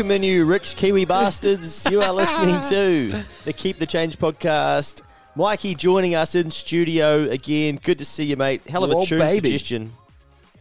[0.00, 1.84] Welcome in, you rich Kiwi bastards.
[1.90, 5.02] You are listening to the Keep the Change podcast.
[5.36, 7.78] Mikey joining us in studio again.
[7.82, 8.66] Good to see you, mate.
[8.66, 9.50] Hell of a tune baby.
[9.50, 9.92] suggestion.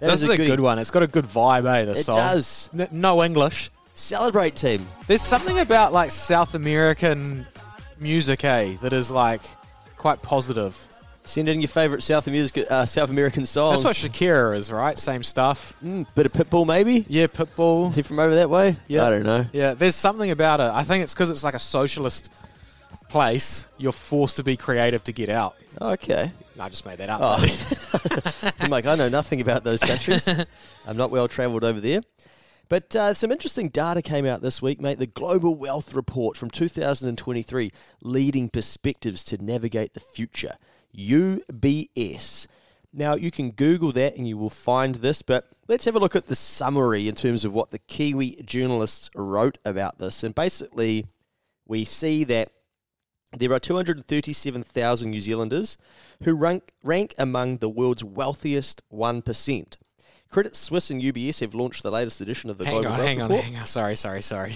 [0.02, 0.46] That This is a goodie.
[0.50, 0.78] good one.
[0.78, 1.86] It's got a good vibe, eh?
[1.86, 2.18] This It song.
[2.18, 2.70] does.
[2.78, 3.72] N- no English.
[3.94, 4.86] Celebrate, team.
[5.08, 7.46] There's something about like South American
[7.98, 9.40] music, eh, that is like
[9.96, 10.86] quite positive.
[11.24, 13.84] Send in your favourite South, music, uh, South American songs.
[13.84, 14.98] That's what Shakira is, right?
[14.98, 15.76] Same stuff.
[15.84, 17.06] Mm, bit of Pitbull, maybe?
[17.08, 17.90] Yeah, Pitbull.
[17.90, 18.78] Is he from over that way?
[18.88, 19.06] Yeah.
[19.06, 19.46] I don't know.
[19.54, 20.72] Yeah, there's something about it.
[20.72, 22.32] I think it's because it's like a socialist
[23.10, 23.68] place.
[23.78, 25.56] You're forced to be creative to get out.
[25.80, 26.32] Okay.
[26.60, 27.22] I just made that up.
[27.24, 28.52] Oh.
[28.60, 30.28] I'm like, I know nothing about those countries.
[30.88, 32.02] I'm not well travelled over there.
[32.70, 35.00] But uh, some interesting data came out this week, mate.
[35.00, 37.72] The Global Wealth Report from 2023,
[38.04, 40.58] Leading Perspectives to Navigate the Future,
[40.96, 42.48] UBS.
[42.92, 46.16] Now, you can Google that and you will find this, but let's have a look
[46.16, 50.24] at the summary in terms of what the Kiwi journalists wrote about this.
[50.24, 51.06] And basically,
[51.68, 52.52] we see that
[53.32, 55.78] there are 237,000 New Zealanders
[56.24, 59.78] who rank, rank among the world's wealthiest 1%.
[60.32, 63.08] Credit Suisse and UBS have launched the latest edition of the hang Global on, Wealth
[63.08, 63.66] hang on, hang on.
[63.66, 64.56] Sorry, sorry, sorry.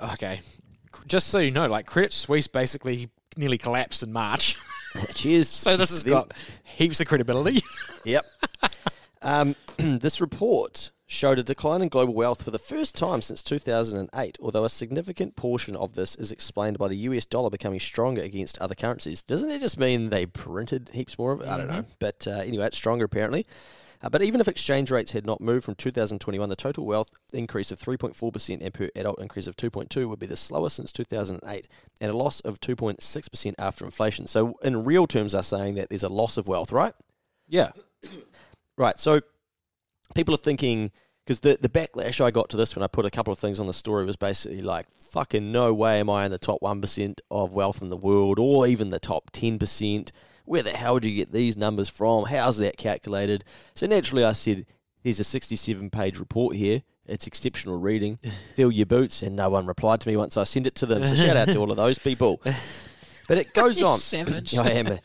[0.00, 0.40] Okay.
[1.06, 4.56] Just so you know, like Credit Suisse basically nearly collapsed in March.
[5.14, 5.48] Cheers.
[5.48, 6.32] So this has got
[6.64, 7.62] heaps of credibility.
[8.04, 8.24] Yep.
[9.22, 14.38] um, this report showed a decline in global wealth for the first time since 2008,
[14.40, 18.58] although a significant portion of this is explained by the US dollar becoming stronger against
[18.58, 19.22] other currencies.
[19.22, 21.48] Doesn't it just mean they printed heaps more of it?
[21.48, 21.84] I don't know.
[21.98, 23.46] But uh, anyway, it's stronger apparently.
[24.02, 27.72] Uh, but even if exchange rates had not moved from 2021, the total wealth increase
[27.72, 31.66] of 3.4% and per adult increase of 2.2 would be the slowest since 2008,
[32.00, 34.26] and a loss of 2.6% after inflation.
[34.26, 36.92] So, in real terms, they're saying that there's a loss of wealth, right?
[37.48, 37.70] yeah.
[38.78, 39.00] Right.
[39.00, 39.22] So
[40.14, 40.90] people are thinking
[41.24, 43.58] because the the backlash I got to this when I put a couple of things
[43.58, 46.80] on the story was basically like, fucking no way am I in the top one
[46.80, 50.12] percent of wealth in the world, or even the top ten percent.
[50.44, 52.26] Where the hell do you get these numbers from?
[52.26, 53.42] How's that calculated?
[53.74, 54.64] So naturally, I said,
[55.02, 56.82] "There's a 67 page report here.
[57.04, 58.20] It's exceptional reading.
[58.54, 61.04] Fill your boots." And no one replied to me once I sent it to them.
[61.04, 62.40] So shout out to all of those people.
[63.26, 63.98] But it goes on.
[63.98, 64.54] Savage.
[64.58, 64.98] I am.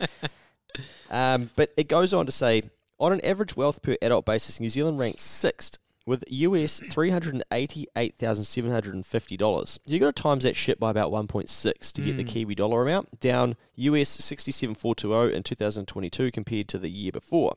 [1.09, 2.61] Um, but it goes on to say,
[3.01, 9.79] on an average wealth per adult basis, New Zealand ranks sixth with US $388,750.
[9.87, 12.05] You've got to times that shit by about 1.6 to mm.
[12.05, 12.29] get the hmm.
[12.29, 17.55] Kiwi dollar amount, down US 67,420 in 2022 compared to the year before.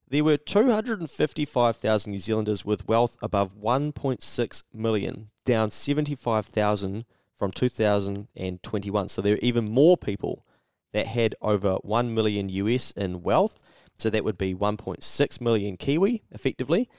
[0.10, 7.06] There were 255,000 New Zealanders with wealth above 1.6 million, down 75,000
[7.38, 9.10] from 2021.
[9.10, 10.46] So there are even more people
[10.94, 13.58] that had over 1 million US in wealth.
[13.98, 16.90] So that would be 1.6 million Kiwi, effectively.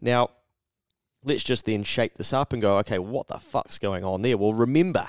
[0.00, 0.30] Now,
[1.24, 4.36] let's just then shape this up and go, okay, what the fuck's going on there?
[4.36, 5.08] Well, remember,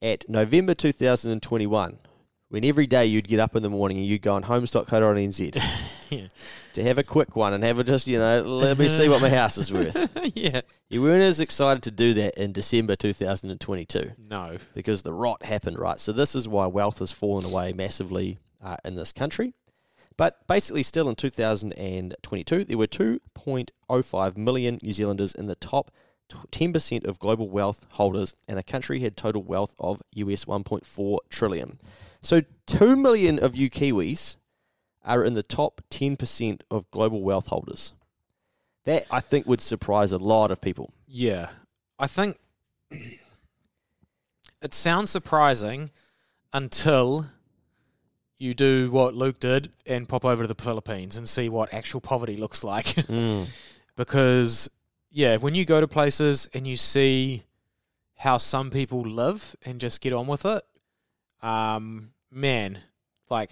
[0.00, 1.98] at November 2021,
[2.50, 5.62] when every day you'd get up in the morning and you'd go on homes.co.nz
[6.10, 6.28] Yeah.
[6.72, 9.20] to have a quick one and have a just, you know, let me see what
[9.20, 10.08] my house is worth.
[10.34, 10.62] yeah.
[10.88, 14.56] You weren't as excited to do that in December 2022 No.
[14.72, 16.00] because the rot happened, right?
[16.00, 19.52] So this is why wealth has fallen away massively uh, in this country.
[20.16, 25.90] But basically, still in 2022, there were 2.05 million New Zealanders in the top
[26.30, 31.78] 10% of global wealth holders, and the country had total wealth of US 1.4 trillion.
[32.20, 34.36] So 2 million of you Kiwis
[35.04, 37.92] are in the top 10% of global wealth holders.
[38.84, 40.92] That, I think, would surprise a lot of people.
[41.06, 41.50] Yeah.
[41.98, 42.36] I think
[44.62, 45.90] it sounds surprising
[46.52, 47.26] until
[48.38, 52.00] you do what Luke did and pop over to the Philippines and see what actual
[52.00, 52.86] poverty looks like.
[53.08, 53.46] Mm.
[53.96, 54.68] because,
[55.10, 57.44] yeah, when you go to places and you see
[58.16, 60.62] how some people live and just get on with it,
[61.42, 62.78] um, man,
[63.30, 63.50] like,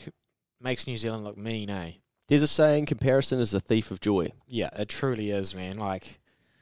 [0.60, 1.92] makes New Zealand look mean, eh?
[2.28, 4.32] There's a saying, comparison is the thief of joy.
[4.46, 5.78] Yeah, it truly is, man.
[5.78, 6.18] Like,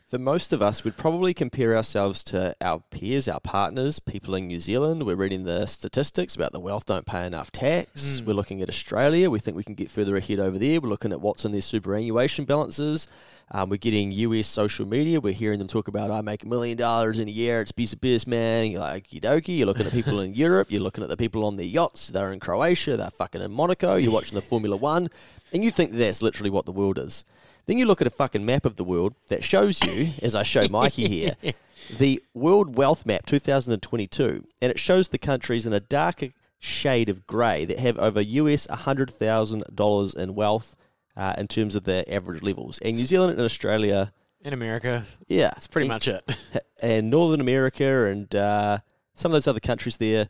[0.07, 4.47] For most of us, we'd probably compare ourselves to our peers, our partners, people in
[4.47, 5.05] New Zealand.
[5.05, 8.21] We're reading the statistics about the wealth don't pay enough tax.
[8.21, 8.27] Mm.
[8.27, 9.31] We're looking at Australia.
[9.31, 10.79] We think we can get further ahead over there.
[10.79, 13.09] We're looking at what's in their superannuation balances.
[13.51, 15.23] Um, we're getting US social media.
[15.23, 17.63] We're hearing them talk about, I make a million dollars in a year.
[17.63, 18.71] It's a piece of business, man.
[18.71, 19.57] You're like, dokie.
[19.57, 20.71] You're looking at people in Europe.
[20.71, 22.09] You're looking at the people on their yachts.
[22.09, 22.99] They're in Croatia.
[22.99, 23.97] They're fucking in Monaco.
[23.97, 25.09] You're watching the Formula One.
[25.51, 27.25] And you think that's literally what the world is.
[27.67, 30.43] Then you look at a fucking map of the world that shows you, as I
[30.43, 31.37] show Mikey here,
[31.99, 36.29] the World Wealth Map 2022, and it shows the countries in a darker
[36.59, 40.77] shade of grey that have over US $100,000 in wealth
[41.17, 42.79] uh, in terms of their average levels.
[42.81, 44.13] And New Zealand and Australia,
[44.43, 46.23] In America, yeah, that's pretty much it.
[46.83, 48.79] and Northern America and uh,
[49.15, 50.29] some of those other countries there.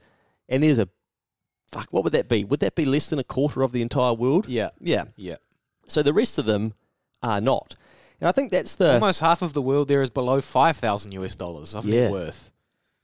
[0.49, 0.89] And there's a
[1.67, 1.89] fuck.
[1.91, 2.45] What would that be?
[2.45, 4.49] Would that be less than a quarter of the entire world?
[4.49, 5.05] yeah, Yeah.
[5.17, 5.37] yeah.
[5.87, 6.75] So the rest of them
[7.25, 7.75] are not.
[8.21, 11.13] And I think that's the Almost half of the world there is below five thousand
[11.13, 12.03] US dollars of Yeah.
[12.05, 12.51] net worth.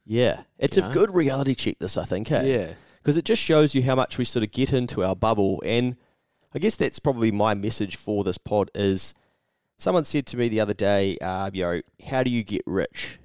[0.07, 0.43] yeah.
[0.59, 0.95] It's You a know?
[0.95, 1.79] good reality check.
[1.81, 2.29] This I think.
[2.29, 2.53] Hey?
[2.53, 5.63] Yeah, because it just shows you how much we sort of get into our bubble
[5.65, 5.97] and
[6.55, 9.15] i guess that's probably my message for this pod is
[9.79, 13.19] someone said to me the other day uh, you know how do you get rich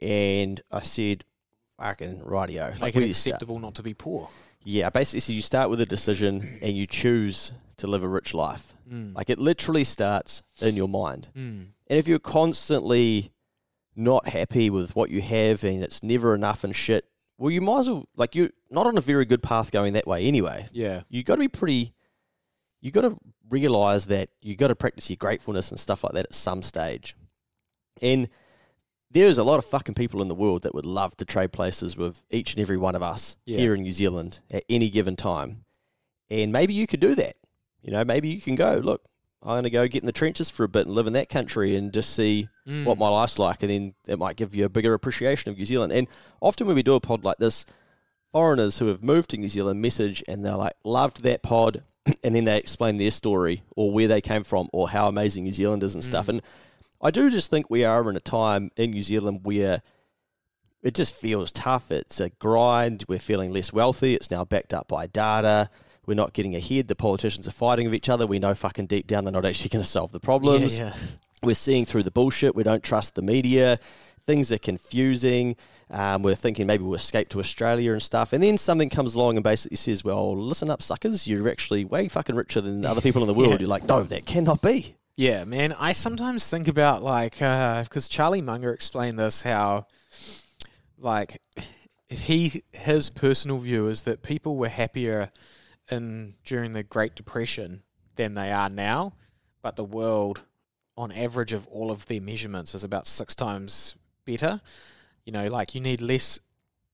[0.00, 1.24] and i said
[1.78, 3.34] fucking make like it where do you start?
[3.34, 4.28] acceptable not to be poor.
[4.64, 8.34] yeah basically so you start with a decision and you choose to live a rich
[8.34, 9.14] life Mm.
[9.14, 11.66] like it literally starts in your mind Mm.
[11.86, 13.32] and if you're constantly
[13.96, 17.06] not happy with what you have and it's never enough and shit
[17.38, 20.06] well you might as well like you're not on a very good path going that
[20.06, 21.92] way anyway Yeah, you got to be pretty.
[22.80, 23.16] You got to
[23.48, 27.14] realize that you got to practice your gratefulness and stuff like that at some stage.
[28.00, 28.28] And
[29.10, 31.96] there's a lot of fucking people in the world that would love to trade places
[31.96, 33.58] with each and every one of us Yeah.
[33.58, 35.64] here in New Zealand at any given time.
[36.30, 37.36] And maybe you could do that.
[37.82, 39.02] You know, maybe you can go, look,
[39.42, 41.28] I'm going to go get in the trenches for a bit and live in that
[41.28, 42.84] country and just see Mm.
[42.84, 45.64] what my life's like, and then it might give you a bigger appreciation of New
[45.64, 45.92] Zealand.
[45.92, 46.06] And
[46.40, 47.66] often when we do a pod like this,
[48.30, 51.82] foreigners who have moved to New Zealand message and they're like, loved that pod,
[52.22, 55.50] and then they explain their story or where they came from or how amazing New
[55.52, 56.26] Zealand is and stuff.
[56.26, 56.28] Mm.
[56.28, 56.42] And
[57.00, 59.82] I do just think we are in a time in New Zealand where
[60.84, 61.90] it just feels tough.
[61.90, 63.04] It's a grind.
[63.08, 64.14] We're feeling less wealthy.
[64.14, 65.68] It's now backed up by data.
[66.06, 66.88] We're not getting ahead.
[66.88, 68.26] The politicians are fighting with each other.
[68.26, 70.94] We know fucking deep down they're not actually going to solve the problems Yeah, yeah.
[71.42, 72.54] we're seeing through the bullshit.
[72.54, 73.78] We don't trust the media.
[74.26, 75.56] Things are confusing.
[75.90, 78.32] Um, we're thinking maybe we'll escape to Australia and stuff.
[78.32, 81.28] And then something comes along and basically says, well, listen up, suckers.
[81.28, 83.52] You're actually way fucking richer than other people in the world.
[83.52, 83.58] Yeah.
[83.60, 84.96] You're like, no, that cannot be.
[85.16, 85.74] Yeah, man.
[85.78, 89.86] I sometimes think about like because Charlie Munger explained this how
[90.98, 91.40] like
[92.08, 95.30] he his personal view is that people were happier
[95.90, 97.82] in during the Great Depression
[98.16, 99.14] than they are now,
[99.62, 100.42] but the world
[100.96, 103.94] on average of all of their measurements is about six times
[104.24, 104.60] better.
[105.24, 106.38] You know, like you need less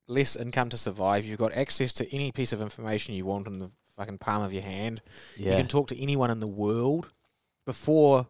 [0.06, 1.24] less income to survive.
[1.26, 4.52] You've got access to any piece of information you want in the fucking palm of
[4.52, 5.02] your hand.
[5.50, 7.10] You can talk to anyone in the world.
[7.66, 8.26] Before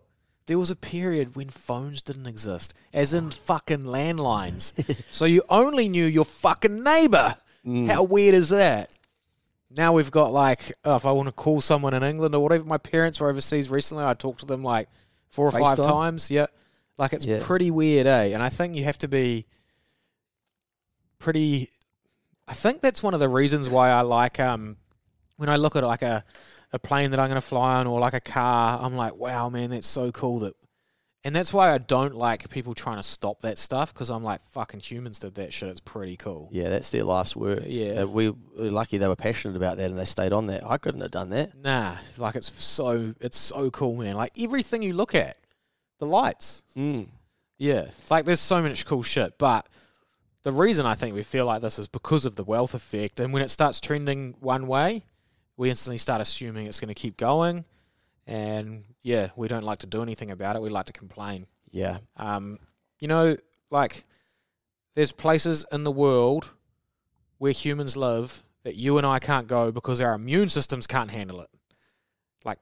[0.47, 4.73] there was a period when phones didn't exist, as in fucking landlines.
[5.13, 7.37] so you only knew your fucking neighbor.
[7.65, 7.89] Mm.
[7.89, 8.97] How weird is that?
[9.71, 12.65] Now we've got like, oh, if I want to call someone in England or whatever,
[12.65, 14.05] my parents were overseas recently.
[14.05, 14.89] I talked to them like
[15.31, 15.83] four or five FaceTime?
[15.87, 16.31] times.
[16.31, 16.47] Yeah,
[16.97, 17.41] like it's Yeah.
[17.43, 18.27] pretty weird, eh?
[18.33, 19.47] And I think you have to be
[21.19, 21.71] pretty.
[22.47, 24.79] I think that's one of the reasons why I like um
[25.37, 26.25] when I look at like a
[26.73, 28.79] a plane that I'm going to fly on or like a car.
[28.83, 30.55] I'm like, wow, man, that's so cool that.
[31.25, 34.41] And that's why I don't like people trying to stop that stuff because I'm like,
[34.51, 35.69] fucking humans did that shit.
[35.69, 36.49] It's pretty cool.
[36.53, 37.65] Yeah, that's their life's work.
[37.67, 38.03] Yeah.
[38.03, 40.65] Uh, we we're lucky they were passionate about that and they stayed on that.
[40.65, 41.57] I couldn't have done that.
[41.57, 44.15] Nah, like it's so it's so cool, man.
[44.15, 45.37] Like everything you look at,
[45.99, 46.63] the lights.
[46.77, 47.09] Mm.
[47.59, 49.39] Yeah, like there's so much cool shit.
[49.39, 49.69] But
[50.45, 53.19] the reason I think we feel like this is because of the wealth effect.
[53.19, 55.05] And when it starts trending one way,
[55.57, 57.65] we instantly start assuming it's going to keep going.
[58.29, 60.63] And yeah, we don't like to do anything about it.
[60.63, 61.47] We like to complain.
[61.71, 61.99] Yeah.
[62.17, 62.59] Um,
[63.01, 63.37] you know,
[63.71, 64.05] like
[64.95, 66.51] there's places in the world
[67.39, 71.41] where humans live that you and I can't go because our immune systems can't handle
[71.41, 71.49] it.
[72.45, 72.59] Like,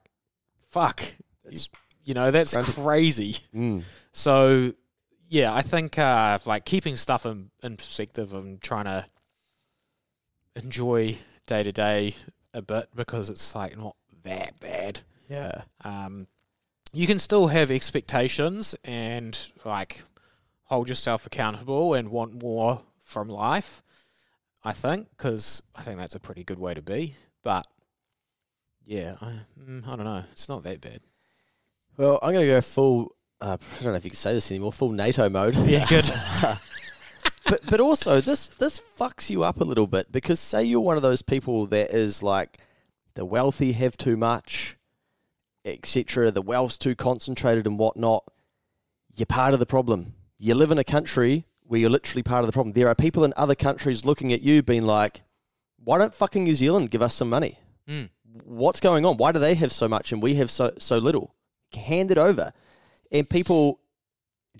[0.69, 1.01] fuck.
[1.43, 1.67] It's,
[2.05, 3.37] you know, that's crazy.
[3.53, 3.83] Mm.
[4.13, 4.73] So,
[5.27, 9.05] yeah, I think uh, like keeping stuff in, in perspective and trying to
[10.55, 12.15] enjoy day to day
[12.53, 15.01] a bit because it's like not that bad.
[15.29, 15.63] Yeah.
[15.83, 16.27] Um,
[16.93, 20.03] you can still have expectations and like
[20.63, 23.83] hold yourself accountable and want more from life.
[24.63, 27.15] I think because I think that's a pretty good way to be.
[27.43, 27.67] But
[28.85, 30.23] yeah, I, mm, I don't know.
[30.31, 31.01] It's not that bad.
[31.97, 33.15] Well, I'm going to go full.
[33.39, 34.71] Uh, I don't know if you can say this anymore.
[34.71, 35.55] Full NATO mode.
[35.67, 36.09] Yeah, good.
[37.45, 40.97] but but also this this fucks you up a little bit because say you're one
[40.97, 42.59] of those people that is like
[43.15, 44.76] the wealthy have too much,
[45.67, 46.31] etc.
[46.31, 48.23] The wealth's too concentrated and whatnot.
[49.15, 50.13] You're part of the problem.
[50.37, 52.73] You live in a country where you're literally part of the problem.
[52.73, 55.23] There are people in other countries looking at you, being like,
[55.83, 57.59] "Why don't fucking New Zealand give us some money?
[57.87, 58.09] Mm.
[58.43, 59.17] What's going on?
[59.17, 61.35] Why do they have so much and we have so so little?
[61.73, 62.53] Hand it over."
[63.11, 63.79] And people,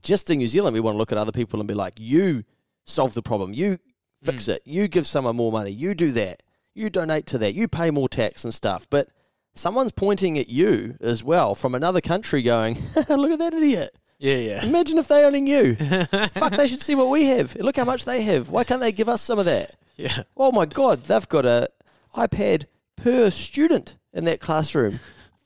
[0.01, 2.43] just in New Zealand, we want to look at other people and be like, you
[2.85, 3.79] solve the problem, you
[4.23, 4.55] fix Mm.
[4.55, 6.41] it, you give someone more money, you do that,
[6.73, 8.87] you donate to that, you pay more tax and stuff.
[8.89, 9.09] But
[9.57, 12.75] someone's pointing at you as well from another country going,
[13.09, 13.95] look at that idiot.
[14.19, 14.65] Yeah, yeah.
[14.65, 15.75] Imagine if they only knew.
[16.33, 17.55] Fuck, they should see what we have.
[17.55, 18.49] Look how much they have.
[18.49, 19.75] Why can't they give us some of that?
[19.95, 20.23] yeah.
[20.35, 21.69] Oh my god, they've got a
[22.15, 24.99] iPad per student in that classroom.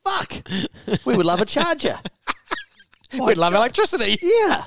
[0.04, 0.42] Fuck,
[1.04, 1.98] we would love a charger.
[3.12, 3.58] My We'd love God.
[3.60, 4.18] electricity.
[4.22, 4.64] Yeah.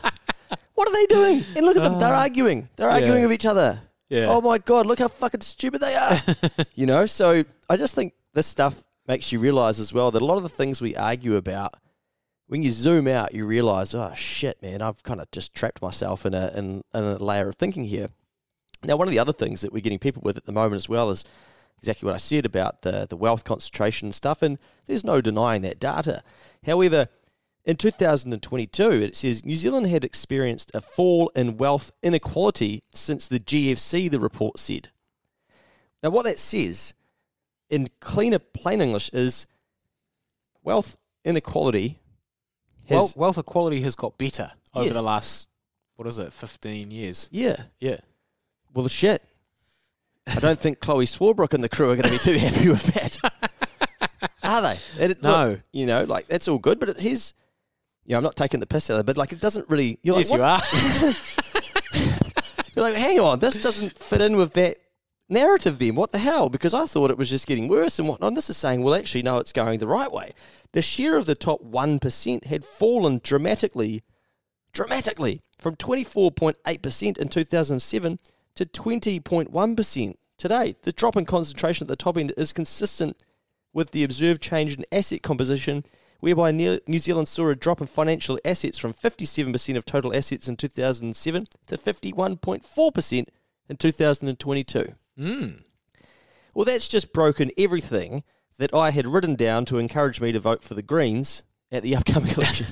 [0.76, 1.44] What are they doing?
[1.56, 2.00] And look at them.
[2.00, 2.70] They're uh, arguing.
[2.76, 3.82] They're arguing with each other.
[4.10, 4.28] Yeah.
[4.30, 6.20] Oh my god, look how fucking stupid they are.
[6.76, 10.26] you know, so I just think this stuff makes you realize as well that a
[10.26, 11.76] lot of the things we argue about,
[12.48, 16.26] when you zoom out, you realize, oh shit, man, I've kind of just trapped myself
[16.26, 18.10] in a in, in a layer of thinking here.
[18.84, 20.90] Now, one of the other things that we're getting people with at the moment as
[20.90, 21.24] well is
[21.80, 25.80] exactly what I said about the the wealth concentration stuff, and there's no denying that
[25.80, 26.24] data.
[26.66, 27.10] However,
[27.66, 33.40] in 2022, it says New Zealand had experienced a fall in wealth inequality since the
[33.40, 34.90] GFC, the report said.
[36.04, 36.94] Now, what that says
[37.70, 39.48] in cleaner, plain English is
[40.64, 42.00] wealth inequality
[42.88, 42.96] has.
[42.98, 44.94] Well, wealth equality has got better over Yes.
[44.94, 45.50] the last,
[45.96, 47.30] what is it, 15 years?
[47.32, 47.56] yeah.
[47.80, 47.98] Yeah.
[48.74, 49.24] Well, shit.
[50.28, 52.84] I don't think Chloe Swarbrick and the crew are going to be too happy with
[52.94, 54.32] that.
[54.44, 54.80] are they?
[55.00, 55.52] It- No.
[55.52, 57.34] look, you know, like, that's all good, but it is.
[58.06, 59.98] You know, I'm not taking the piss out of it, but like, it doesn't really.
[60.04, 60.62] You're like, yes, you are.
[62.76, 64.78] You're like, hang on, this doesn't fit in with that
[65.30, 65.96] narrative then.
[65.96, 66.50] What the hell?
[66.50, 68.30] Because I thought it was just getting worse and whatnot.
[68.30, 70.34] And this is saying, well, actually, no, it's going the right way.
[70.74, 74.04] The share of the top 1% had fallen dramatically,
[74.74, 78.20] dramatically, from 24.8% in 2007
[78.56, 80.76] to 20.1% today.
[80.82, 83.18] The drop in concentration at the top end is consistent
[83.74, 85.84] with the observed change in asset composition,
[86.20, 90.56] whereby New Zealand saw a drop in financial assets from 57% of total assets in
[90.56, 93.26] 2007 to 51.4%
[93.68, 94.94] in 2022.
[95.20, 95.62] Mm.
[96.54, 98.24] Well, that's just broken everything
[98.58, 101.96] that I had written down to encourage me to vote for the Greens at the
[101.96, 102.68] upcoming election.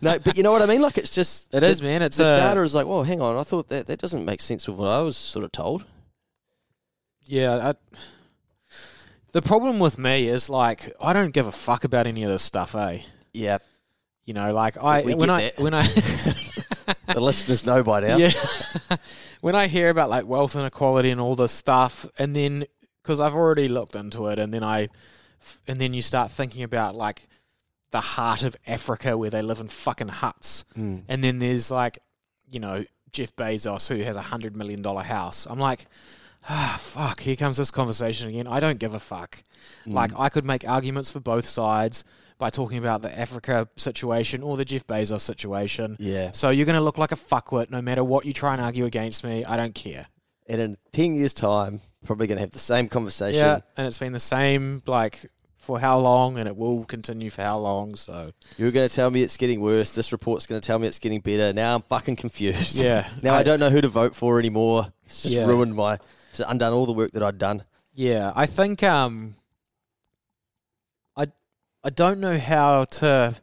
[0.00, 0.80] no, but you know what I mean?
[0.82, 1.52] Like, it's just.
[1.54, 2.02] It the- is, man.
[2.02, 4.40] It's the a, data is like, well, hang on, I thought that that doesn't make
[4.40, 5.84] sense with what I was sort of told.
[7.26, 7.70] Yeah.
[7.70, 7.74] I,
[9.32, 12.42] the problem with me is, like, I don't give a fuck about any of this
[12.42, 12.98] stuff, eh?
[13.32, 13.58] Yeah,
[14.24, 15.58] You know, like, I, We when I, that.
[15.58, 15.86] when I,
[17.12, 18.16] the listeners know by now.
[18.16, 18.32] yeah,
[19.40, 22.64] when I hear about like wealth inequality and all this stuff, and then
[23.02, 24.88] because I've already looked into it, and then I,
[25.66, 27.26] and then you start thinking about like
[27.90, 31.02] the heart of Africa where they live in fucking huts, Mm.
[31.08, 31.98] and then there's like,
[32.50, 35.46] you know, Jeff Bezos who has a hundred million dollar house.
[35.48, 35.86] I'm like.
[36.48, 38.48] Ah, fuck, here comes this conversation again.
[38.48, 39.40] I don't give a fuck.
[39.86, 39.92] Mm.
[39.92, 42.02] Like, I could make arguments for both sides
[42.42, 45.96] by talking about the Africa situation or the Jeff Bezos situation.
[46.00, 46.32] yeah.
[46.32, 48.84] So you're going to look like a fuckwit no matter what you try and argue
[48.84, 49.44] against me.
[49.44, 50.06] I don't care.
[50.48, 53.38] And in 10 years' time, probably going to have the same conversation.
[53.38, 57.42] Yeah, and it's been the same like for how long, and it will continue for
[57.42, 57.94] how long.
[57.94, 59.92] So You're going to tell me it's getting worse.
[59.94, 61.52] This report's going to tell me it's getting better.
[61.52, 62.74] Now I'm fucking confused.
[62.76, 64.92] yeah, Now I, don't know who to vote for anymore.
[65.06, 65.46] It's just Yeah.
[65.46, 66.00] ruined my.
[66.30, 67.62] It's undone all the work that I'd done.
[67.94, 69.41] Yeah, I think um, I
[71.84, 73.34] I don't know how to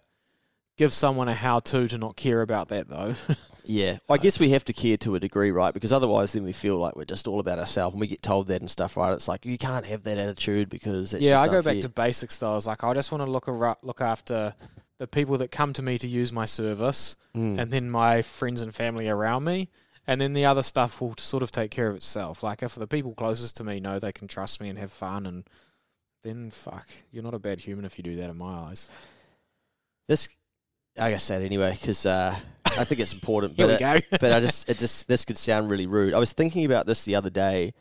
[0.77, 3.15] give someone a how to to not care about that though.
[3.65, 5.71] Yeah, I guess we have to care to a degree, right?
[5.71, 8.47] Because otherwise, then we feel like we're just all about ourselves, and we get told
[8.47, 9.13] that and stuff, right?
[9.13, 11.75] It's like you can't have that attitude because it's yeah, I go unfair.
[11.75, 12.53] back to basics though.
[12.53, 14.55] I was like, I just want to look ar- look after
[14.97, 17.15] the people that come to me to use my service.
[17.35, 17.59] Mm.
[17.59, 19.69] and then my friends and family around me.
[20.07, 22.41] And then the other stuff will sort of take care of itself.
[22.41, 25.27] Like if the people closest to me know they can trust me and have fun,
[25.27, 25.43] and
[26.23, 28.89] then fuck, you're not a bad human if you do that in my eyes.
[30.07, 30.27] this,
[30.97, 33.53] like I guess that anyway, because uh, I think it's important.
[33.57, 34.17] Here but we it- go.
[34.21, 36.13] but I just, it just, this could sound really rude.
[36.13, 37.73] I was thinking about this the other day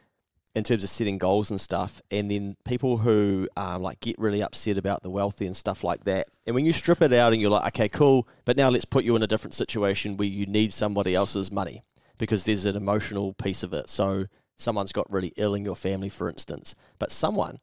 [0.55, 4.43] in terms of setting goals and stuff, and then people who um, like get really
[4.43, 6.27] upset about the wealthy and stuff like that.
[6.47, 9.05] And when you strip it out and you're like, okay, cool, but now let's put
[9.05, 11.85] you in a different situation where you need somebody else's money
[12.19, 13.89] because there's an emotional piece of it.
[13.89, 14.27] So
[14.57, 17.59] someone's got really ill in your family, for instance, but someone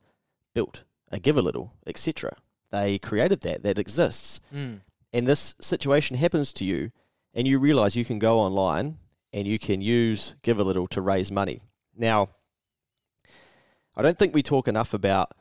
[0.56, 2.36] built a give a little, etc.
[2.72, 4.80] They created that, that exists Mm.
[5.14, 6.92] and this situation happens to you,
[7.34, 8.98] and you realize you can go online
[9.32, 11.62] and you can use Give a Little to raise money.
[11.96, 12.30] Now,
[13.96, 15.34] I don't think we talk enough about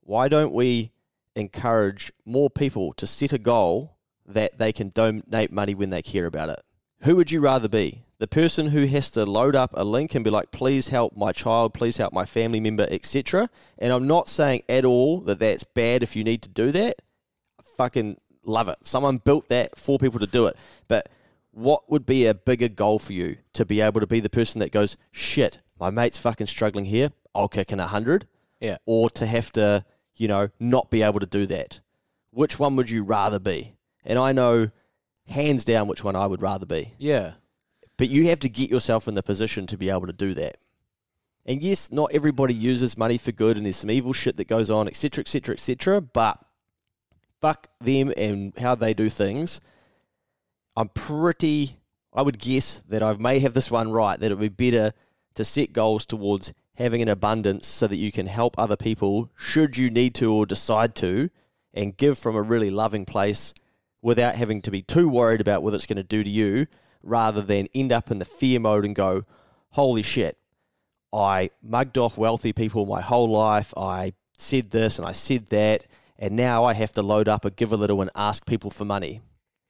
[0.00, 0.92] why don't we
[1.36, 6.26] encourage more people to set a goal that they can donate money when they care
[6.26, 6.62] about it.
[7.02, 8.04] Who would you rather be?
[8.22, 11.32] The person who has to load up a link and be like, please help my
[11.32, 13.50] child, please help my family member, etc.
[13.78, 17.02] And I'm not saying at all that that's bad if you need to do that.
[17.76, 18.78] Fucking love it.
[18.84, 20.56] Someone built that for people to do it.
[20.86, 21.08] But
[21.50, 24.60] what would be a bigger goal for you to be able to be the person
[24.60, 27.10] that goes, shit, my mate's fucking struggling here.
[27.34, 28.28] I'll kick in a hundred.
[28.60, 28.76] Yeah.
[28.86, 31.80] Or to have to, you know, not be able to do that.
[32.30, 33.74] Which one would you rather be?
[34.04, 34.70] And I know
[35.26, 36.94] hands down which one I would rather be.
[36.98, 37.32] Yeah.
[37.96, 40.56] But you have to get yourself in the position to be able to do that.
[41.44, 44.70] And yes, not everybody uses money for good, and there's some evil shit that goes
[44.70, 46.00] on, etc., etc., etc.
[46.00, 46.38] But
[47.40, 49.60] fuck them and how they do things.
[50.76, 51.78] I'm pretty.
[52.14, 54.18] I would guess that I may have this one right.
[54.18, 54.92] That it would be better
[55.34, 59.76] to set goals towards having an abundance so that you can help other people, should
[59.76, 61.30] you need to or decide to,
[61.74, 63.52] and give from a really loving place
[64.00, 66.66] without having to be too worried about what it's going to do to you,
[67.02, 69.24] rather than end up in the fear mode and go,
[69.70, 70.38] holy shit,
[71.12, 73.74] I mugged off wealthy people my whole life.
[73.76, 75.84] I said this and I said that,
[76.18, 78.84] and now I have to load up a give a little and ask people for
[78.84, 79.20] money.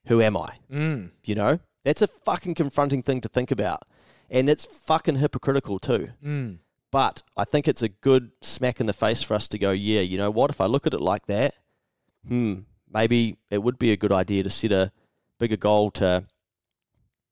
[0.07, 0.57] Who am I?
[0.71, 1.11] Mm.
[1.23, 1.59] You know?
[1.83, 3.83] That's a fucking confronting thing to think about.
[4.29, 6.09] And it's fucking hypocritical too.
[6.23, 6.59] Mm.
[6.91, 10.01] But I think it's a good smack in the face for us to go, yeah,
[10.01, 10.51] you know what?
[10.51, 11.55] If I look at it like that,
[12.27, 14.91] hmm, maybe it would be a good idea to set a
[15.39, 16.25] bigger goal to,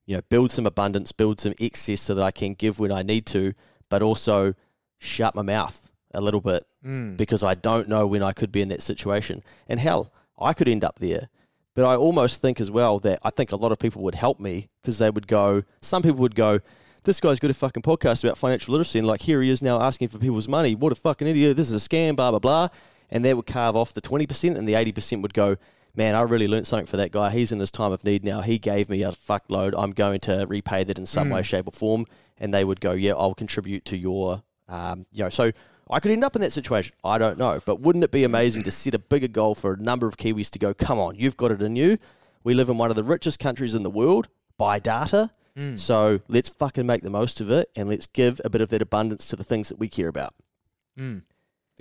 [0.06, 3.02] you know, build some abundance, build some excess so that I can give when I
[3.02, 3.54] need to,
[3.88, 4.54] but also
[4.98, 7.16] shut my mouth a little bit Mm.
[7.16, 9.44] because I don't know when I could be in that situation.
[9.68, 11.28] And hell, I could end up there.
[11.74, 14.40] But I almost think as well that I think a lot of people would help
[14.40, 16.58] me because they would go, some people would go,
[17.04, 19.80] this guy's got a fucking podcast about financial literacy and like here he is now
[19.80, 20.74] asking for people's money.
[20.74, 21.56] What a fucking idiot.
[21.56, 22.68] This is a scam, blah, blah, blah.
[23.10, 25.56] And they would carve off the 20% and the 80% would go,
[25.94, 27.30] man, I really learned something for that guy.
[27.30, 28.40] He's in his time of need now.
[28.40, 29.74] He gave me a fuckload.
[29.76, 31.34] I'm going to repay that in some Mm.
[31.34, 32.06] way, shape, or form.
[32.38, 35.52] And they would go, yeah, I'll contribute to your, um, you know, so
[35.90, 36.94] I could end up in that situation.
[37.04, 37.60] I don't know.
[37.64, 40.50] But wouldn't it be amazing to set a bigger goal for a number of Kiwis
[40.50, 41.98] to go, come on, you've got it in you.
[42.42, 45.30] We live in one of the richest countries in the world by data.
[45.56, 45.78] Mm.
[45.78, 48.80] So let's fucking make the most of it and let's give a bit of that
[48.82, 50.34] abundance to the things that we care about.
[50.98, 51.22] Mm.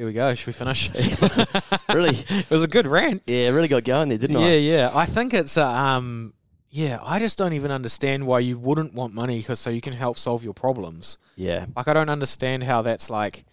[0.01, 0.33] There we go.
[0.33, 0.89] Should we finish?
[1.93, 2.25] Really?
[2.27, 3.21] it was a good rant.
[3.27, 4.49] Yeah, really got going there, didn't yeah, I?
[4.49, 4.91] Yeah, yeah.
[4.95, 6.33] I think it's uh, um,
[6.71, 6.97] yeah.
[7.03, 10.17] I just don't even understand why you wouldn't want money because so you can help
[10.17, 11.19] solve your problems.
[11.35, 11.67] Yeah.
[11.75, 13.45] Like I don't understand how that's like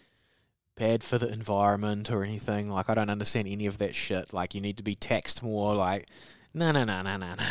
[0.75, 2.71] bad for the environment or anything.
[2.71, 4.33] Like I don't understand any of that shit.
[4.33, 5.75] Like you need to be taxed more.
[5.75, 6.09] Like
[6.55, 7.45] no, no, no, no, no, no.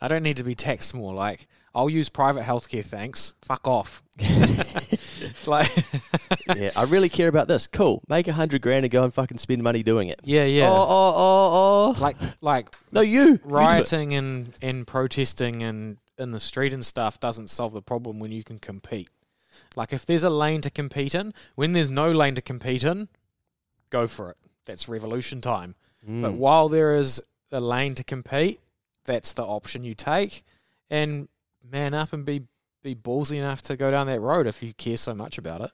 [0.00, 1.12] I don't need to be taxed more.
[1.12, 2.84] Like I'll use private healthcare.
[2.84, 3.34] Thanks.
[3.42, 4.04] Fuck off.
[5.46, 5.70] like
[6.56, 7.66] yeah, I really care about this.
[7.66, 8.02] Cool.
[8.08, 10.20] Make a hundred grand and go and fucking spend money doing it.
[10.24, 10.68] yeah, yeah.
[10.68, 12.00] Oh, oh, oh, oh.
[12.00, 13.22] Like like no, you.
[13.32, 18.18] You rioting and, and protesting and in the street and stuff doesn't solve the problem
[18.18, 19.08] when you can compete.
[19.74, 23.08] Like if there's a lane to compete in, when there's no lane to compete in,
[23.90, 24.36] go for it.
[24.64, 25.74] That's revolution time.
[26.02, 26.36] But Mm.
[26.36, 28.60] while there is a lane to compete,
[29.04, 30.44] that's the option you take.
[30.88, 31.28] And
[31.68, 32.42] man up and be
[32.86, 35.70] be ballsy enough to go down that road if you care so much about it.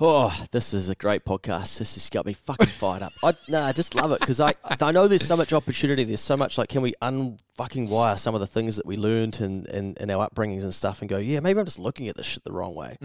[0.00, 1.78] Oh, this is a great podcast.
[1.78, 3.12] This has got me fucking fired up.
[3.22, 6.02] I no, I just love it because I I know there's so much opportunity.
[6.04, 9.40] There's so much like, can we unfucking wire some of the things that we learned
[9.40, 12.16] and in, in our upbringings and stuff, and go, yeah, maybe I'm just looking at
[12.16, 12.98] this shit the wrong way.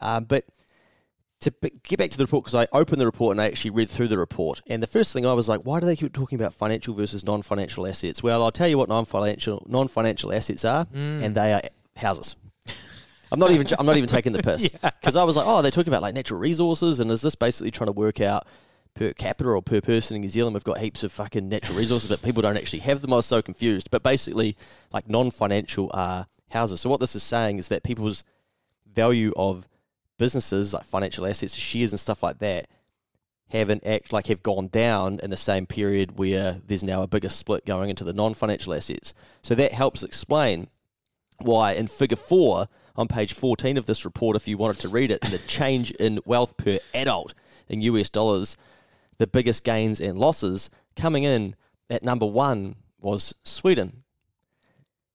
[0.00, 0.44] Um, but
[1.40, 3.70] to b- get back to the report, because I opened the report and I actually
[3.72, 6.12] read through the report, and the first thing I was like, why do they keep
[6.12, 8.22] talking about financial versus non-financial assets?
[8.22, 11.22] Well, I'll tell you what non-financial non-financial assets are, Mm.
[11.24, 11.62] and they are
[11.96, 12.36] houses.
[13.32, 15.70] I'm not even I'm not even taking the piss because I was like, oh, they're
[15.70, 18.46] talking about like natural resources, and is this basically trying to work out
[18.94, 20.54] per capita or per person in New Zealand?
[20.54, 23.12] We've got heaps of fucking natural resources, but people don't actually have them.
[23.12, 23.90] I was so confused.
[23.90, 24.56] But basically,
[24.92, 26.80] like non-financial are houses.
[26.80, 28.24] So what this is saying is that people's
[28.90, 29.68] value of
[30.18, 32.68] businesses, like financial assets, shares and stuff like that,
[33.50, 37.28] haven't act like have gone down in the same period where there's now a bigger
[37.28, 39.14] split going into the non-financial assets.
[39.42, 40.66] So that helps explain
[41.38, 45.10] why in figure four on page 14 of this report, if you wanted to read
[45.10, 47.34] it, the change in wealth per adult
[47.68, 48.56] in US dollars,
[49.18, 51.54] the biggest gains and losses coming in
[51.90, 54.02] at number one was Sweden.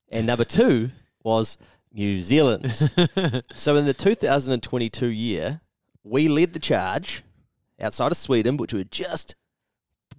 [0.10, 0.92] And number two
[1.24, 1.58] was
[1.94, 2.74] New Zealand.
[3.56, 5.62] so in the 2022 year,
[6.04, 7.24] we led the charge
[7.80, 9.36] outside of Sweden, which were just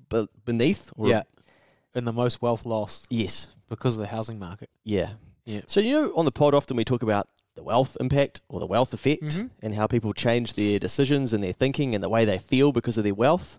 [0.09, 0.91] b- beneath.
[0.97, 1.23] Or, yeah.
[1.95, 3.49] And the most wealth lost Yes.
[3.69, 4.71] because of the housing market.
[4.85, 5.11] Yeah.
[5.45, 5.63] Yeah.
[5.67, 8.67] So you know, on the pod, often we talk about the wealth impact or the
[8.67, 9.51] wealth effect, Mhm.
[9.63, 12.97] and how people change their decisions and their thinking and the way they feel because
[12.99, 13.59] of their wealth.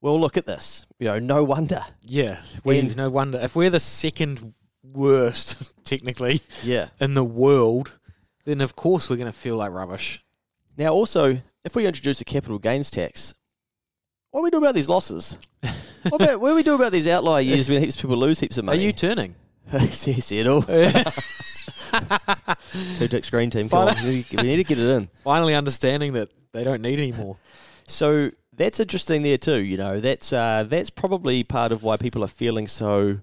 [0.00, 0.86] Well, look at this.
[0.98, 1.84] You know, no wonder.
[2.02, 2.42] Yeah.
[2.64, 3.38] We, And- no wonder.
[3.38, 6.88] If we're the second worst, technically, Yeah.
[7.00, 7.92] in the world,
[8.44, 10.22] then of course we're going to feel like rubbish.
[10.78, 13.34] Now, also, if we introduce a capital gains tax,
[14.30, 15.36] what do we do about these losses?
[16.08, 18.38] what, about, what do we do about these outlier years when heaps of people lose
[18.40, 18.78] heaps of money?
[18.78, 19.34] Are you turning?
[19.72, 20.60] yes, Edo.
[22.98, 23.68] Two tick screen team.
[23.68, 23.96] Come on.
[24.04, 25.08] We need to get it in.
[25.24, 27.36] Finally understanding that they don't need any more.
[27.86, 29.62] So that's interesting there too.
[29.62, 33.20] You know, that's uh, that's probably part of why people are feeling so.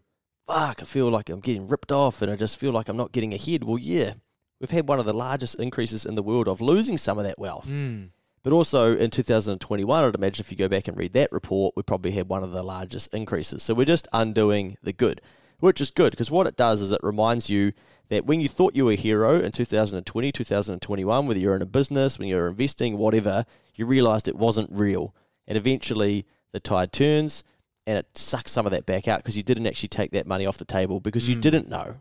[0.48, 0.82] Fuck!
[0.82, 3.34] I feel like I'm getting ripped off, and I just feel like I'm not getting
[3.34, 3.64] ahead.
[3.64, 4.14] Well, yeah,
[4.60, 7.40] we've had one of the largest increases in the world of losing some of that
[7.40, 7.68] wealth.
[7.68, 8.10] Mm.
[8.44, 11.84] But also in 2021, I'd imagine if you go back and read that report, we
[11.84, 13.64] probably had one of the largest increases.
[13.64, 15.22] So we're just undoing the good,
[15.64, 17.72] which is good because what it does is it reminds you
[18.10, 21.66] that when you thought you were a hero in 2020, 2021, whether you're in a
[21.66, 25.16] business, when you're investing, whatever, you realized it wasn't real.
[25.48, 27.46] And eventually the tide turns
[27.88, 30.46] and it sucks some of that back out because you didn't actually take that money
[30.46, 31.42] off the table because you Mm.
[31.42, 31.96] didn't know.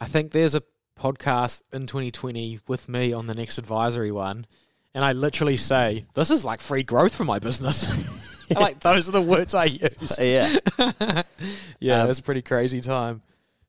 [0.00, 0.62] I think there's a
[0.96, 4.46] podcast in 2020 with me on the next advisory one,
[4.94, 7.86] and I literally say, "This is like free growth for my business."
[8.60, 10.20] like those are the words I used.
[10.22, 10.56] Yeah.
[11.80, 13.22] yeah, Um, it's a pretty crazy time.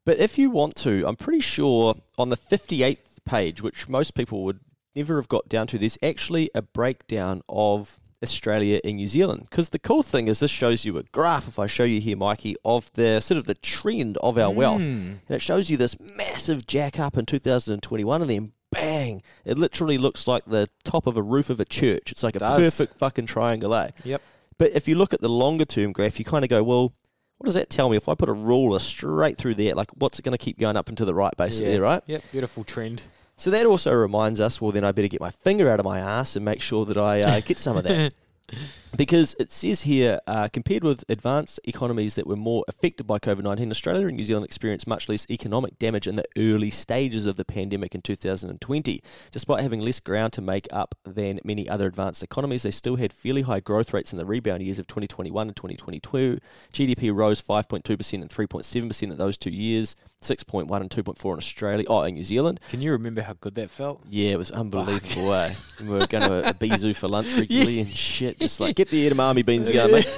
[0.05, 4.43] But if you want to, I'm pretty sure on the 58th page, which most people
[4.43, 4.59] would
[4.95, 9.47] never have got down to, there's actually a breakdown of Australia and New Zealand.
[9.49, 12.17] Because the cool thing is, this shows you a graph, if I show you here,
[12.17, 14.81] Mikey, of the sort of the trend of our wealth.
[14.81, 15.19] Mm.
[15.27, 19.97] And it shows you this massive jack up in 2021, and then bang, it literally
[19.97, 22.11] looks like the top of a roof of a church.
[22.11, 22.77] It's like a Does.
[22.77, 23.91] perfect fucking triangle, eh?
[24.03, 24.21] Yep.
[24.63, 26.93] But if you look at the longer term graph, you kind of go, well,
[27.37, 27.97] what does that tell me?
[27.97, 30.77] If I put a ruler straight through there, like what's it going to keep going
[30.77, 31.79] up and to the right, basically, Yeah.
[31.79, 32.01] right?
[32.07, 33.01] Yep, beautiful trend.
[33.35, 35.99] So that also reminds us, well, then I better get my finger out of my
[35.99, 38.13] ass and make sure that I uh, get some of that.
[38.95, 43.41] Because it says here, uh, compared with advanced economies that were more affected by COVID
[43.41, 47.35] 19, Australia and New Zealand experienced much less economic damage in the early stages of
[47.35, 49.01] the pandemic in 2020.
[49.31, 53.11] Despite having less ground to make up than many other advanced economies, they still had
[53.11, 56.37] fairly high growth rates in the rebound years of 2021 and 2022.
[56.71, 62.03] GDP rose 5.2% and 3.7% in those two years, 6.1 and 2.4 in Australia, oh,
[62.03, 62.59] in New Zealand.
[62.69, 64.03] Can you remember how good that felt?
[64.07, 65.33] Yeah, it was unbelievable.
[65.33, 65.53] Eh?
[65.81, 68.39] We were going to a Bizoo for lunch regularly and shit.
[68.39, 70.13] Just like, get the edamame beans going, mate.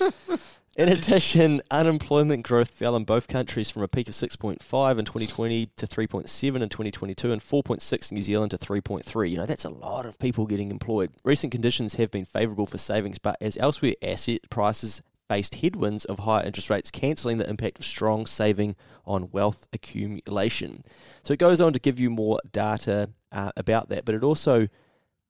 [0.76, 5.66] In addition, unemployment growth fell in both countries from a peak of 6.5 in 2020
[5.76, 9.30] to 3.7 in 2022 and 4.6 in New Zealand to 3.3.
[9.30, 11.10] You know, that's a lot of people getting employed.
[11.24, 16.20] Recent conditions have been favourable for savings, but as elsewhere asset prices faced headwinds of
[16.20, 20.84] higher interest rates, cancelling the impact of strong saving on wealth accumulation.
[21.22, 24.68] So it goes on to give you more data uh, about that, but it also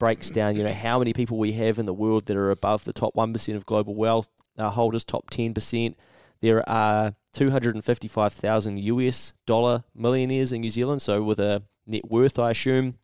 [0.03, 2.83] breaks down, you know, how many people we have in the world that are above
[2.83, 5.95] the top 1% of global wealth uh, holders, top 10%.
[6.41, 12.51] There are 255,000 US dollar millionaires in New Zealand, so with a net worth, I
[12.51, 12.99] assume,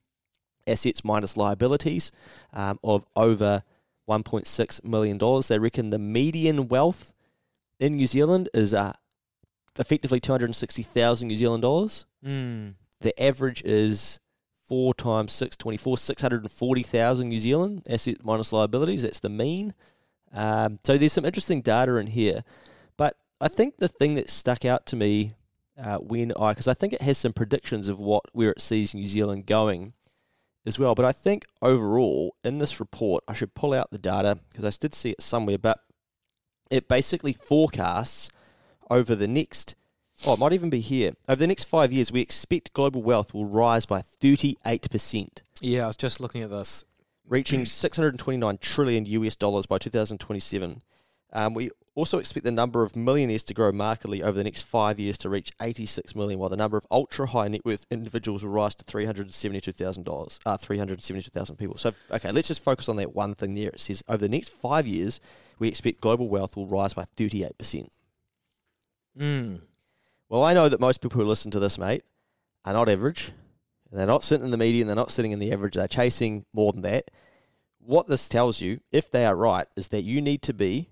[0.67, 2.11] assets minus liabilities
[2.53, 3.63] um, of over
[4.09, 5.43] $1.6 million.
[5.47, 7.13] They reckon the median wealth
[7.79, 8.95] in New Zealand is uh,
[9.79, 12.07] effectively 260,000 New Zealand dollars.
[12.27, 12.75] Mm.
[13.03, 14.19] The average is
[14.69, 19.03] four times six twenty four, six hundred and forty thousand New Zealand asset minus liabilities.
[19.03, 19.75] That's the mean.
[20.33, 22.45] Um, so there's some interesting data in here,
[22.97, 25.35] but I think the thing that stuck out to me
[25.83, 28.95] uh, when I, because I think it has some predictions of what where it sees
[28.95, 29.95] New Zealand going
[30.67, 30.95] as well.
[30.95, 34.79] But I think overall in this report, I should pull out the data because I
[34.79, 35.81] did see it somewhere, but
[36.71, 38.31] it basically forecasts
[38.91, 39.75] over the next
[40.27, 41.13] Oh, it might even be here.
[41.29, 45.87] Over the next five years, we expect global wealth will rise by 38%, Yeah, I
[45.87, 46.85] was just looking at this.
[47.29, 50.81] reaching 629 trillion US dollars by 2027.
[51.33, 54.99] Um, we also expect the number of millionaires to grow markedly over the next five
[54.99, 58.51] years to reach 86 million, while the number of ultra high net worth individuals will
[58.51, 61.77] rise to 372,000 dollars, uh, 372,000 people.
[61.77, 63.71] So, okay, let's just focus on that one thing there.
[63.71, 65.21] It says over the next five years,
[65.59, 67.89] we expect global wealth will rise by 38%.
[69.19, 69.61] Mm.
[70.29, 72.05] Well, I know that most people who listen to this, mate,
[72.65, 73.33] are not average.
[73.91, 76.45] And they're not sitting in the median, they're not sitting in the average, they're chasing
[76.53, 77.11] more than that.
[77.79, 80.91] What this tells you, if they are right, is that you need to be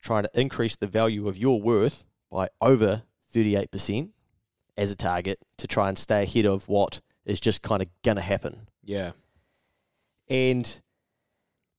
[0.00, 4.10] trying to increase the value of your worth by over 38%
[4.76, 8.16] as a target to try and stay ahead of what is just kind of going
[8.16, 8.66] to happen.
[8.82, 9.12] Yeah.
[10.28, 10.80] And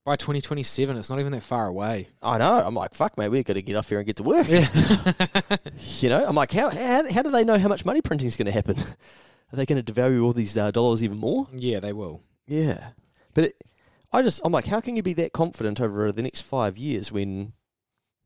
[0.04, 2.08] By 2027, it's not even that far away.
[2.22, 4.22] I know, I'm like, fuck, mate, we've got to get off here and get to
[4.22, 4.46] work.
[4.48, 4.68] Yeah.
[6.00, 8.36] You know, I'm like, how, how, how do they know how much money printing is
[8.36, 8.76] going to happen?
[9.52, 11.46] Are they going to devalue all these uh, dollars even more?
[11.54, 12.22] yeah, they will.
[12.46, 12.88] Yeah,
[13.32, 13.64] but it,
[14.12, 17.10] I just I'm like, how can you be that confident over the next five years
[17.10, 17.52] when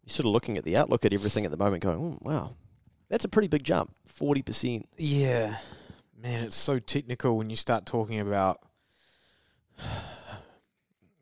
[0.04, 2.54] you're sort of looking at the outlook at everything at the moment, going, oh, wow,
[3.08, 4.88] that's a pretty big jump, forty percent.
[4.96, 5.58] Yeah.
[6.20, 8.58] Man, it's so technical when you start talking about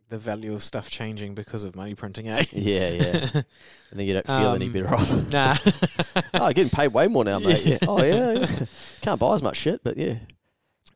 [0.08, 2.44] the value of stuff changing because of money printing, eh?
[2.52, 3.30] Yeah, yeah.
[3.32, 3.44] and
[3.92, 5.32] then you don't feel any Um, better off.
[5.32, 5.56] nah.
[6.34, 7.64] oh, getting paid way more now, mate.
[7.64, 7.78] Yeah.
[7.88, 8.66] Oh, yeah, yeah.
[9.00, 10.18] Can't buy as much shit, but yeah.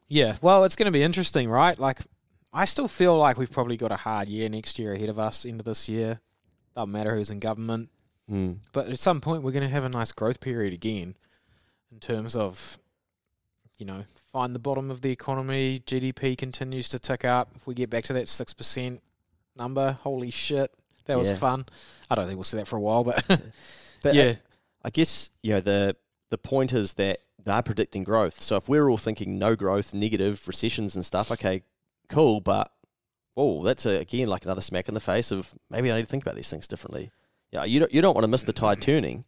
[0.08, 0.36] yeah.
[0.40, 1.78] Well, it's going to be interesting, right?
[1.78, 2.00] Like,
[2.52, 5.44] I still feel like we've probably got a hard year next year ahead of us.
[5.44, 6.20] End of this year,
[6.76, 7.90] doesn't matter who's in government.
[8.30, 8.58] Mm.
[8.72, 11.16] But at some point, we're going to have a nice growth period again,
[11.90, 12.78] in terms of,
[13.76, 15.82] you know, find the bottom of the economy.
[15.86, 17.50] GDP continues to tick up.
[17.56, 19.02] If we get back to that six percent
[19.56, 20.72] number, holy shit,
[21.06, 21.36] that was Yeah.
[21.36, 21.66] fun.
[22.10, 23.24] I don't think we'll see that for a while, but,
[24.02, 24.34] But yeah,
[24.84, 25.96] I, I guess, you know, the
[26.30, 28.40] the point is that they're predicting growth.
[28.40, 31.62] So if we're all thinking no growth, negative, recessions and stuff, okay,
[32.08, 32.70] cool, but
[33.36, 36.08] oh, that's a, again like another smack in the face of maybe I need to
[36.08, 37.10] think about these things differently.
[37.50, 39.24] Yeah, you don't you don't want to miss the tide turning.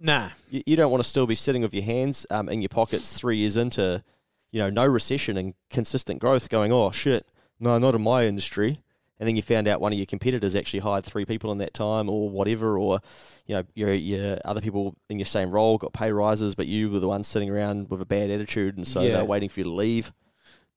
[0.00, 2.68] nah, You, you don't want to still be sitting with your hands um, in your
[2.68, 4.02] pockets three years into,
[4.50, 7.26] you know, no recession and consistent growth, going, oh shit,
[7.60, 8.80] no, not in my industry.
[9.18, 11.72] And then you found out one of your competitors actually hired three people in that
[11.72, 13.00] time, or whatever, or
[13.46, 16.90] you know, your your other people in your same role got pay rises, but you
[16.90, 19.12] were the one sitting around with a bad attitude, and so Yeah.
[19.14, 20.12] they're waiting for you to leave.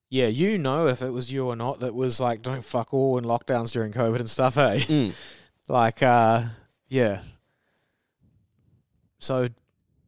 [0.09, 3.17] yeah, you know if it was you or not that was like don't fuck all
[3.17, 4.79] in lockdowns during COVID and stuff, eh?
[4.79, 5.13] Mm.
[5.67, 6.43] Like, uh,
[6.87, 7.19] yeah.
[9.19, 9.49] So,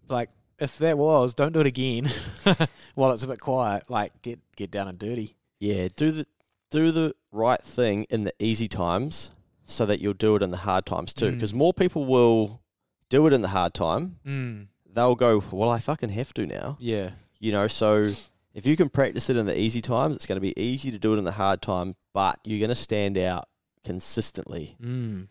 [0.07, 0.29] like,
[0.61, 2.09] if that was, don't do it again
[2.95, 3.89] while it's a bit quiet.
[3.89, 5.35] Like, get get down and dirty.
[5.59, 6.25] Yeah, do the
[6.69, 9.31] do the right thing in the easy times,
[9.65, 11.31] so that you'll do it in the hard times too.
[11.31, 11.33] Mm.
[11.35, 12.61] Because more people will
[13.09, 14.67] do it in the hard time, Mm.
[14.89, 16.77] they'll go, well, I fucking have to now.
[16.79, 17.11] Yeah.
[17.39, 18.07] You know, so
[18.53, 20.99] if you can practice it in the easy times, it's going to be easy to
[20.99, 23.49] do it in the hard time, but you're going to stand out
[23.83, 24.77] consistently.
[24.81, 25.27] Mm.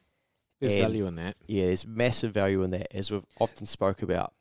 [0.61, 1.37] There's And- value in that.
[1.47, 4.33] Yeah, there's massive value in that, as we've often spoke about.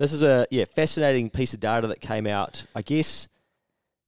[0.00, 2.64] This is a yeah fascinating piece of data that came out.
[2.74, 3.28] I guess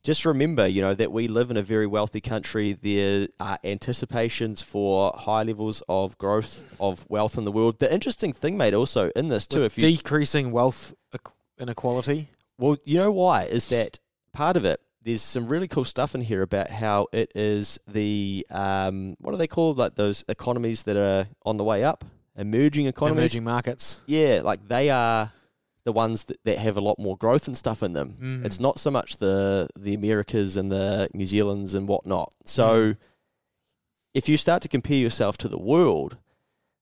[0.03, 2.73] just remember, you know, that we live in a very wealthy country.
[2.73, 7.79] There are anticipations for high levels of growth of wealth in the world.
[7.79, 10.95] The interesting thing, mate, also in this too, With if you decreasing wealth
[11.61, 12.31] inequality.
[12.57, 13.43] Well, you know why?
[13.45, 13.99] Is that
[14.33, 14.81] part of it?
[15.03, 19.39] There's some really cool stuff in here about how it is the um, what are
[19.39, 19.77] they called?
[19.77, 22.03] Like those economies that are on the way up,
[22.35, 23.19] emerging economies.
[23.19, 24.03] Emerging markets.
[24.07, 25.33] Yeah, like they are
[25.85, 28.17] the ones that, that have a lot more growth and stuff in them.
[28.23, 28.45] Mm.
[28.45, 32.33] It's not so much the the Americas and the New Zealands and whatnot.
[32.47, 32.97] So Mm.
[34.15, 36.17] if you start to compare yourself to the world,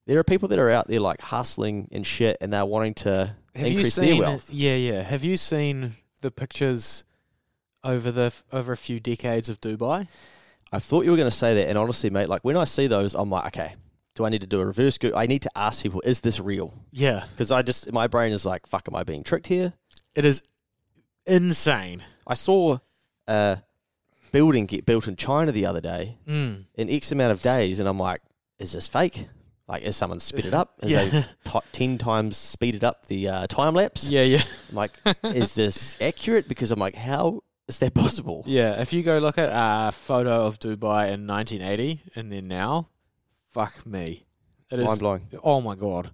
[0.06, 3.36] there are people that are out there like hustling and shit, and they're wanting to
[3.54, 4.50] Have increase seen, their wealth.
[4.52, 5.02] Yeah, yeah.
[5.02, 7.04] Have you seen the pictures
[7.84, 10.08] over the over a few decades of Dubai?
[10.72, 12.86] I thought you were going to say that, and honestly, mate, like when I see
[12.86, 13.74] those, I'm like, okay,
[14.20, 15.10] do I need to do a reverse go?
[15.16, 16.74] I need to ask people, is this real?
[16.92, 19.72] Yeah, Because I just, my brain is like, fuck, am I being tricked here?
[20.14, 20.42] it is
[21.26, 22.02] insane.
[22.26, 22.78] I saw
[23.26, 23.58] a
[24.32, 26.64] building get built in China the other day Mm.
[26.74, 28.20] in X amount of days, and I'm like,
[28.58, 29.26] is this fake?
[29.68, 30.74] Like, is someone sped it up?
[30.82, 31.04] Has Yeah.
[31.08, 34.08] they t- ten times speeded up the uh, time lapse?
[34.08, 34.92] Yeah, yeah, I'm like,
[35.24, 36.48] is this accurate?
[36.48, 38.42] Because I'm like, how is that possible?
[38.46, 38.80] yeah.
[38.80, 42.88] If you go look at a photo of Dubai in 1980 and then now,
[43.52, 44.26] fuck me,
[44.70, 44.98] it Mind is.
[44.98, 45.28] blowing.
[45.42, 46.10] Oh my god,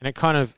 [0.00, 0.54] and it kind of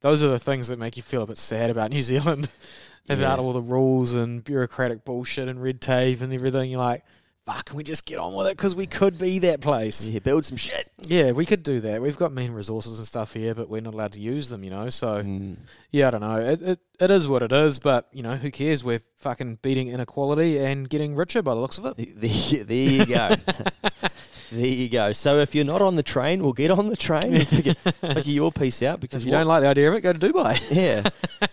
[0.00, 2.48] those are the things that make you feel a bit sad about New Zealand,
[3.08, 3.44] about Yeah.
[3.44, 6.70] all the rules and bureaucratic bullshit and red tape and everything.
[6.70, 7.04] You're like,
[7.48, 8.56] fuck, can we just get on with it?
[8.56, 10.06] Because we could be that place.
[10.06, 10.90] Yeah, build some shit.
[11.06, 12.02] Yeah, we could do that.
[12.02, 14.70] We've got mean resources and stuff here, but we're not allowed to use them, you
[14.70, 14.90] know.
[14.90, 15.56] So Mm.
[15.90, 16.36] yeah, I don't know.
[16.36, 18.84] It, it it is what it is, but you know, who cares?
[18.84, 21.94] We're fucking beating inequality and getting richer by the looks of it.
[22.18, 23.34] There, there you go.
[24.52, 25.12] there you go.
[25.12, 27.74] So if you're not on the train, we'll get on the train and figure,
[28.14, 30.12] figure your piece out because If you what- don't like the idea of it, go
[30.12, 30.58] to Dubai.
[30.70, 31.08] yeah,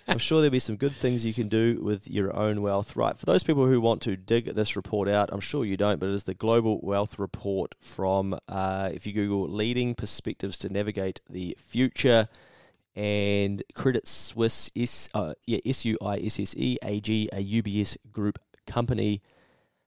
[0.08, 2.96] I'm sure there'll be some good things you can do with your own wealth.
[2.96, 3.16] Right.
[3.18, 6.10] For those people who want to dig this report out, I'm sure you don't, but
[6.10, 11.22] it is the Global Wealth Report from, uh, if you Google leading perspectives to navigate
[11.30, 12.28] the future.
[12.96, 17.44] And Credit Suisse, S, uh, yeah, S U I S S E A G, a
[17.44, 19.22] UBS group company.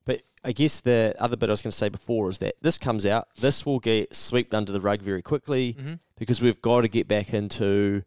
[0.05, 2.79] But I guess the other bit I was going to say before is that this
[2.79, 5.95] comes out, this will get swept under the rug very quickly mm-hmm.
[6.19, 8.03] because we've got to get back into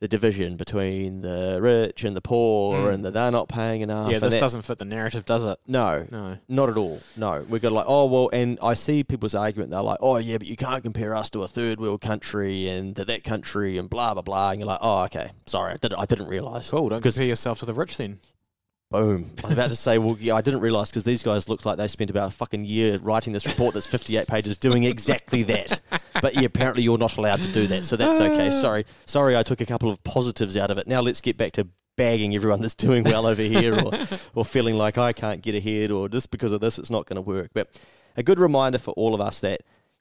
[0.00, 2.94] the division between the rich and the poor Mm.
[2.94, 4.10] and that they're not paying enough.
[4.10, 5.58] Yeah, this that- doesn't fit the narrative, does it?
[5.66, 6.38] No, No.
[6.48, 7.00] not at all.
[7.16, 9.70] No, we've got like, oh well, and I see people's argument.
[9.70, 12.96] They're like, oh yeah, but you can't compare us to a third world country and
[12.96, 14.50] to that country and blah blah blah.
[14.50, 16.70] And you're like, oh okay, sorry, I didn't, I didn't realize.
[16.70, 16.88] Cool.
[16.88, 18.20] don't compare yourself to the rich then.
[18.90, 19.30] Boom.
[19.44, 21.76] I was about to say, well, yeah, I didn't realize because these guys looked like
[21.76, 25.80] they spent about a fucking year writing this report that's 58 pages doing exactly that.
[26.20, 28.48] But yeah, apparently you're not allowed to do that, so that's okay.
[28.48, 28.50] Ah.
[28.50, 30.88] Sorry, sorry, I took a couple of positives out of it.
[30.88, 33.92] Now let's get back to bagging everyone that's doing well over here, or
[34.34, 37.16] or feeling like I can't get ahead, or just because of this, it's not going
[37.16, 37.50] to work.
[37.54, 37.78] But
[38.16, 39.60] a good reminder for all of us that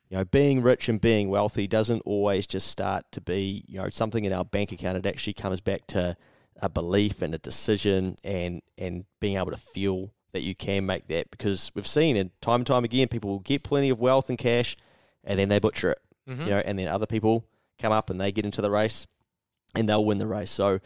[0.10, 3.90] you know being rich and being wealthy doesn't always just start to be you know
[3.90, 4.98] something in our bank account.
[4.98, 6.18] It actually comes back to
[6.62, 11.08] a belief and a decision and and being able to feel that you can make
[11.08, 14.30] that because we've seen it time and time again people will get plenty of wealth
[14.30, 14.76] and cash
[15.24, 16.44] and then they butcher it Mm-hmm.
[16.44, 17.44] you know and then other people
[17.82, 19.08] come up and they get into the race
[19.74, 20.80] and they'll win the race so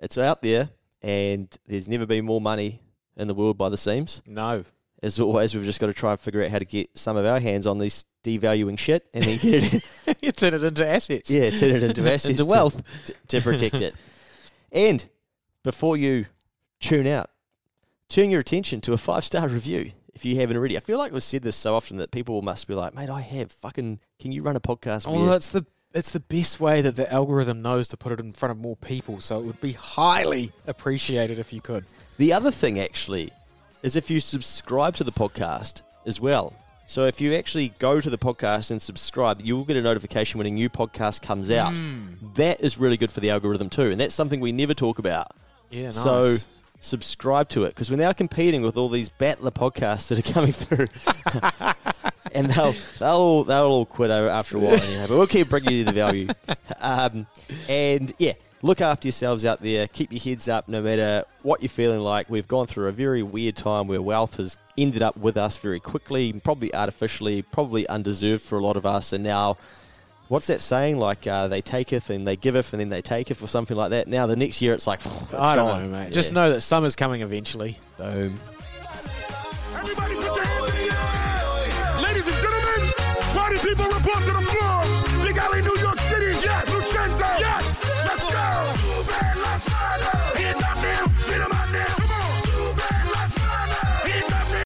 [0.00, 0.70] it's out there
[1.02, 2.80] and there's never been more money
[3.16, 4.64] in the world by the seams No.
[5.00, 7.24] as always we've just got to try and figure out how to get some of
[7.24, 9.72] our hands on this devaluing shit and then get
[10.06, 11.30] it you turn it into assets.
[11.30, 12.82] yeah turn it into assets Into to- wealth.
[13.04, 13.94] to, to protect it
[14.72, 15.06] and
[15.62, 16.26] before you
[16.80, 17.30] tune out
[18.08, 20.76] turn your attention to a five star review if you haven't already.
[20.76, 23.20] I feel like we've said this so often that people must be like, mate, I
[23.20, 24.00] have fucking.
[24.18, 25.06] Can you run a podcast?
[25.06, 28.20] Oh, where-" that's the it's the best way that the algorithm knows to put it
[28.20, 29.20] in front of more people.
[29.20, 31.84] So it would be highly appreciated if you could.
[32.18, 33.32] The other thing actually
[33.82, 36.52] is if you subscribe to the podcast as well.
[36.86, 40.38] So if you actually go to the podcast and subscribe, you will get a notification
[40.38, 41.74] when a new podcast comes out.
[41.74, 42.34] Mm.
[42.34, 45.32] That is really good for the algorithm too, and that's something we never talk about.
[45.70, 45.94] Yeah, nice.
[45.94, 46.48] So
[46.80, 50.52] subscribe to it because we're now competing with all these battler podcasts that are coming
[50.52, 50.86] through,
[52.32, 54.74] and they'll they'll all, they'll all quit after a while.
[54.74, 56.28] Anyhow, but we'll keep bringing you the value.
[56.80, 57.26] Um,
[57.68, 59.88] and yeah, look after yourselves out there.
[59.88, 62.30] Keep your heads up, no matter what you're feeling like.
[62.30, 65.80] We've gone through a very weird time where wealth has ended up with us very
[65.80, 69.56] quickly, probably artificially, probably undeserved for a lot of us, and now.
[70.28, 70.98] What's that saying?
[70.98, 74.08] Like uh, they taketh and they giveth and then they taketh or something like that.
[74.08, 75.90] Now the next year it's like it's I don't gone.
[75.90, 76.04] know, mate.
[76.08, 76.10] Yeah.
[76.10, 77.78] Just know that summer's coming eventually.
[77.96, 78.38] Boom.